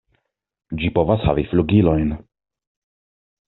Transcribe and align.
Ĝi 0.79 0.89
povas 0.95 1.27
havi 1.31 1.45
flugilojn. 1.51 2.17